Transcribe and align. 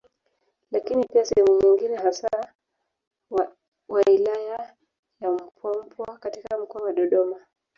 Lakini 0.71 1.05
pia 1.05 1.25
sehemu 1.25 1.61
nyingine 1.61 1.95
hasa 1.97 2.53
wailaya 3.89 4.73
ya 5.21 5.31
Mpwapwa 5.31 6.17
katika 6.17 6.57
mkoa 6.57 6.81
wa 6.83 6.93
Dodoma 6.93 7.37